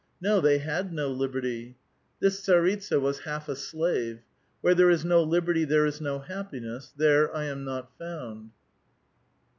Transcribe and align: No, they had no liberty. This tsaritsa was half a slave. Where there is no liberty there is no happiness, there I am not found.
No, 0.19 0.41
they 0.41 0.57
had 0.57 0.91
no 0.91 1.09
liberty. 1.09 1.77
This 2.19 2.41
tsaritsa 2.41 2.99
was 2.99 3.19
half 3.19 3.47
a 3.47 3.55
slave. 3.55 4.23
Where 4.61 4.73
there 4.73 4.89
is 4.89 5.05
no 5.05 5.21
liberty 5.21 5.63
there 5.63 5.85
is 5.85 6.01
no 6.01 6.17
happiness, 6.17 6.91
there 6.97 7.31
I 7.35 7.43
am 7.43 7.63
not 7.65 7.95
found. 7.99 8.49